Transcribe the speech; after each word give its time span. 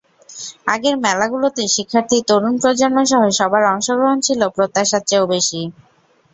আগের 0.67 0.95
মেলাগুলোতে 1.03 1.63
শিক্ষার্থী, 1.75 2.17
তরুণ 2.29 2.53
প্রজন্মসহ 2.61 3.21
সবার 3.39 3.63
অংশগ্রহণ 3.73 4.17
ছিল 4.27 4.41
প্রত্যাশার 4.55 5.03
চেয়েও 5.09 5.31
বেশি। 5.33 5.61